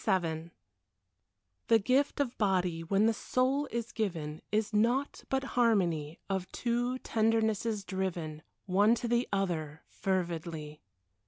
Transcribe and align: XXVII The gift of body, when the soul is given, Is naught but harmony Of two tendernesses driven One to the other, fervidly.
XXVII 0.03 0.49
The 1.67 1.77
gift 1.77 2.19
of 2.19 2.35
body, 2.39 2.83
when 2.83 3.05
the 3.05 3.13
soul 3.13 3.67
is 3.69 3.91
given, 3.91 4.41
Is 4.51 4.73
naught 4.73 5.23
but 5.29 5.43
harmony 5.53 6.17
Of 6.27 6.51
two 6.51 6.97
tendernesses 6.97 7.85
driven 7.85 8.41
One 8.65 8.95
to 8.95 9.07
the 9.07 9.29
other, 9.31 9.83
fervidly. 9.87 10.81